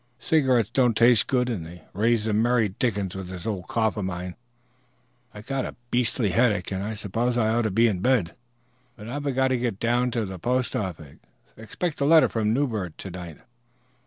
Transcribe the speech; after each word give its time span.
"Cigarettes 0.17 0.71
don't 0.71 0.97
taste 0.97 1.27
good, 1.27 1.47
and 1.47 1.63
they 1.63 1.83
raise 1.93 2.25
the 2.25 2.33
merry 2.33 2.69
dickens 2.69 3.13
with 3.13 3.27
this 3.27 3.45
old 3.45 3.67
cough 3.67 3.95
of 3.97 4.03
mine. 4.05 4.33
I've 5.31 5.45
got 5.45 5.63
a 5.63 5.75
beastly 5.91 6.31
headache, 6.31 6.71
and 6.71 6.81
I 6.81 6.95
suppose 6.95 7.37
I 7.37 7.49
ought 7.53 7.61
to 7.69 7.69
be 7.69 7.85
in 7.87 7.99
bed, 7.99 8.35
but 8.95 9.07
I've 9.07 9.35
got 9.35 9.49
to 9.49 9.59
go 9.59 9.69
down 9.69 10.09
to 10.09 10.25
the 10.25 10.39
postoffice. 10.39 11.19
Expect 11.55 12.01
a 12.01 12.05
letter 12.05 12.29
from 12.29 12.51
Newbert 12.51 12.97
to 12.97 13.11
night." 13.11 13.41